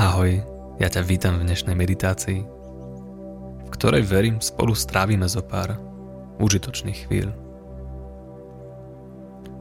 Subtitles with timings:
[0.00, 0.40] Ahoj,
[0.80, 2.40] ja ťa vítam v dnešnej meditácii,
[3.60, 5.76] v ktorej verím spolu strávime zo pár
[6.40, 7.28] užitočných chvíľ.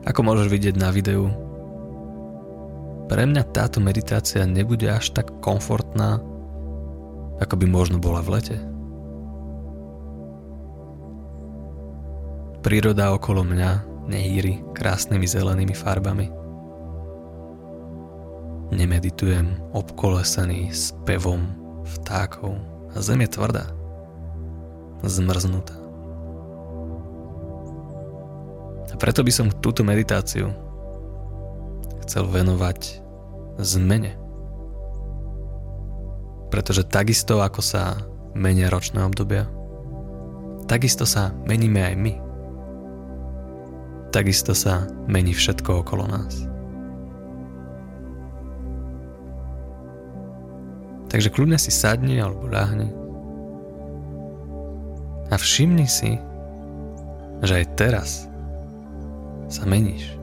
[0.08, 1.28] Ako môžeš vidieť na videu,
[3.12, 6.24] pre mňa táto meditácia nebude až tak komfortná,
[7.44, 8.58] ako by možno bola v lete.
[12.64, 13.72] Príroda okolo mňa
[14.08, 16.32] nehýri krásnymi zelenými farbami–
[18.72, 21.44] Nemeditujem obkolesený s pevom
[21.84, 23.72] vtákov zem je tvrdá,
[25.04, 25.76] zmrznutá.
[28.92, 30.52] A preto by som túto meditáciu
[32.04, 33.00] chcel venovať
[33.64, 34.20] zmene.
[36.52, 38.04] Pretože takisto ako sa
[38.36, 39.48] menia ročné obdobia,
[40.68, 42.14] takisto sa meníme aj my.
[44.12, 46.51] Takisto sa mení všetko okolo nás.
[51.12, 52.88] Takže kľudne si sadni alebo ľahni
[55.28, 56.16] a všimni si,
[57.44, 58.10] že aj teraz
[59.52, 60.16] sa meníš.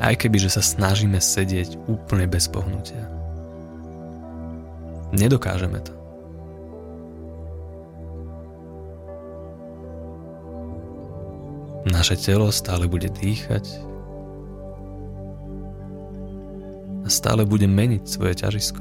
[0.00, 3.06] Aj keby, že sa snažíme sedieť úplne bez pohnutia.
[5.14, 5.99] Nedokážeme to.
[12.00, 13.76] Naše telo stále bude dýchať
[17.04, 18.80] a stále bude meniť svoje ťažisko.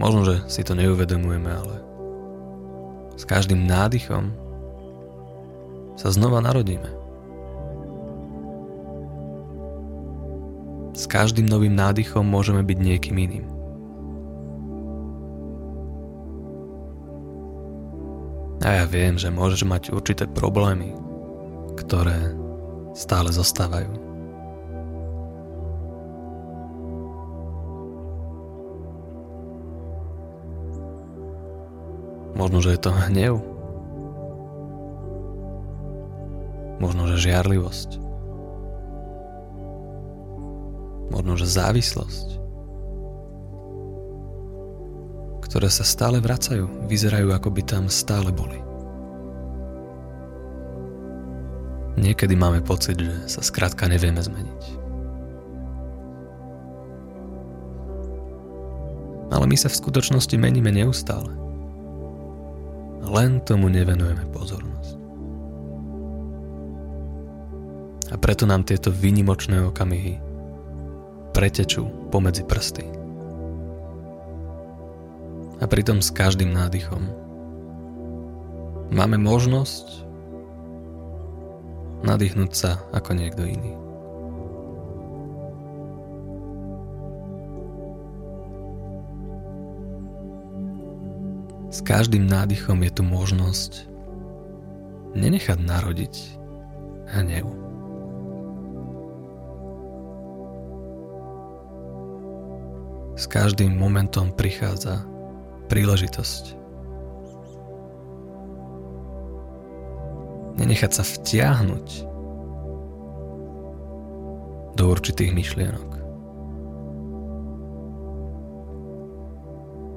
[0.00, 1.84] Možno, že si to neuvedomujeme, ale
[3.12, 4.32] s každým nádychom
[6.00, 7.07] sa znova narodíme.
[10.98, 13.46] S každým novým nádychom môžeme byť niekým iným.
[18.66, 20.90] A ja viem, že môžeš mať určité problémy,
[21.78, 22.34] ktoré
[22.98, 23.94] stále zostávajú.
[32.34, 33.38] Možno, že je to hnev.
[36.82, 38.07] Možno, že žiarlivosť.
[41.08, 42.38] Možno že závislosť,
[45.48, 48.60] ktoré sa stále vracajú, vyzerajú ako by tam stále boli.
[51.98, 54.62] Niekedy máme pocit, že sa skrátka nevieme zmeniť.
[59.28, 61.32] Ale my sa v skutočnosti meníme neustále.
[63.08, 64.96] Len tomu nevenujeme pozornosť.
[68.08, 70.27] A preto nám tieto výnimočné okamihy
[71.38, 72.82] pretečú pomedzi prsty.
[75.62, 76.98] A pritom s každým nádychom
[78.90, 80.02] máme možnosť
[82.02, 83.70] nadýchnuť sa ako niekto iný.
[91.70, 93.86] S každým nádychom je tu možnosť
[95.14, 96.14] nenechať narodiť
[97.14, 97.67] hnev.
[103.18, 105.02] S každým momentom prichádza
[105.66, 106.54] príležitosť.
[110.54, 111.86] Nenechať sa vtiahnuť
[114.78, 115.90] do určitých myšlienok.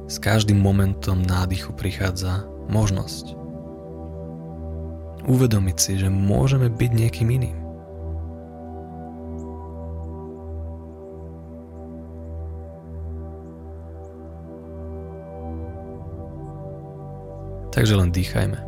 [0.09, 2.41] S každým momentom nádychu prichádza
[2.73, 3.37] možnosť
[5.29, 7.60] uvedomiť si, že môžeme byť niekým iným.
[17.71, 18.59] Takže len dýchajme.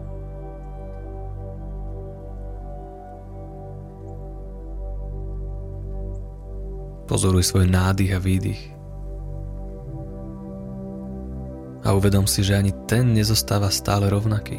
[7.04, 8.64] Pozoruj svoj nádych a výdych.
[11.84, 14.56] A uvedom si, že ani ten nezostáva stále rovnaký.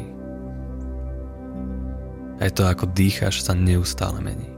[2.37, 4.53] Aj to, ako dýcháš, sa neustále mení.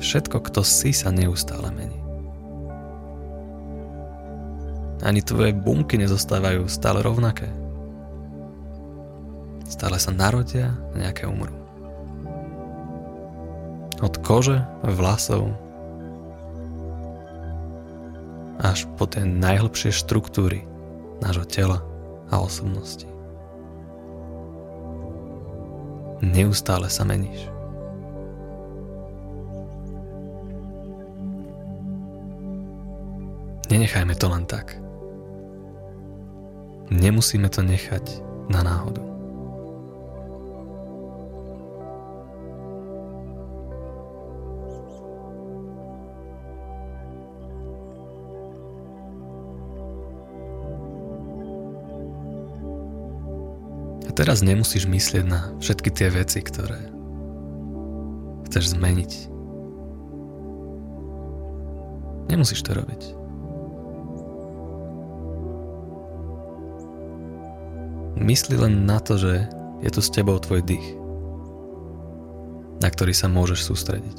[0.00, 1.91] Všetko, kto si, sa neustále mení.
[5.02, 7.50] Ani tvoje bunky nezostávajú stále rovnaké.
[9.66, 11.58] Stále sa narodia a nejaké umrú.
[14.02, 15.50] Od kože, vlasov
[18.62, 20.62] až po tie najhlbšie štruktúry
[21.18, 21.82] nášho tela
[22.30, 23.10] a osobnosti.
[26.22, 27.50] Neustále sa meníš.
[33.66, 34.78] Nenechajme to len tak.
[36.92, 38.20] Nemusíme to nechať
[38.52, 39.00] na náhodu.
[54.04, 56.76] A teraz nemusíš myslieť na všetky tie veci, ktoré
[58.52, 59.12] chceš zmeniť.
[62.28, 63.21] Nemusíš to robiť.
[68.22, 69.50] Mysli len na to, že
[69.82, 70.94] je tu s tebou tvoj dých,
[72.78, 74.18] na ktorý sa môžeš sústrediť.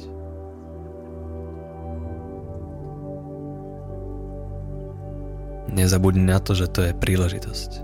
[5.72, 7.80] Nezabudni na to, že to je príležitosť.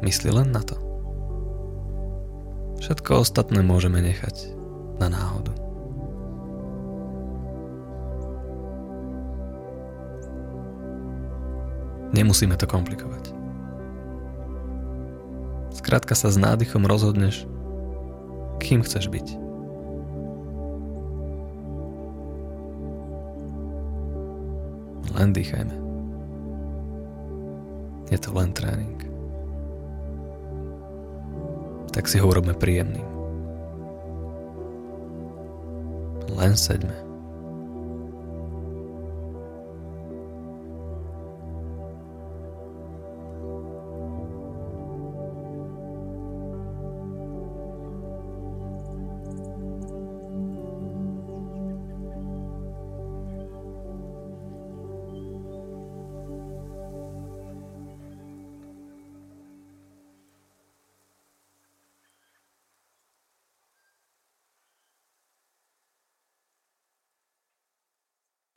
[0.00, 0.80] Mysli len na to.
[2.80, 4.56] Všetko ostatné môžeme nechať
[4.96, 5.52] na náhodu.
[12.16, 13.35] Nemusíme to komplikovať.
[15.86, 17.46] Skrátka sa s nádychom rozhodneš,
[18.58, 19.26] kým chceš byť.
[25.14, 25.76] Len dýchajme.
[28.10, 29.06] Je to len tréning
[31.96, 33.08] tak si ho urobme príjemným.
[36.36, 37.05] Len seďme.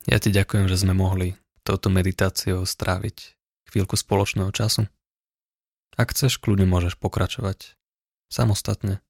[0.08, 1.36] Ja ti ďakujem, že sme mohli
[1.68, 3.36] touto meditáciou stráviť
[3.68, 4.88] chvíľku spoločného času.
[6.00, 7.76] Ak chceš, kľudne môžeš pokračovať
[8.32, 9.04] samostatne.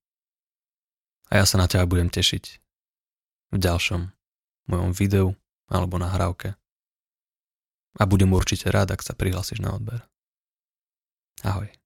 [1.29, 2.43] A ja sa na teba budem tešiť
[3.53, 4.09] v ďalšom
[4.69, 5.37] mojom videu
[5.69, 6.57] alebo nahrávke.
[7.97, 10.01] A budem určite rád, ak sa prihlásiš na odber.
[11.45, 11.78] Ahoj.